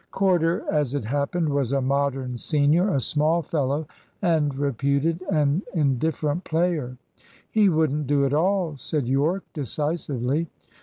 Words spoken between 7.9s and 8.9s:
do at all,"